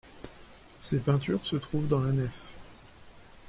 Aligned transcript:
Ces 0.79 0.97
peintures 0.97 1.45
se 1.45 1.57
trouvent 1.57 1.85
dans 1.87 2.01
la 2.01 2.11
nef. 2.11 2.43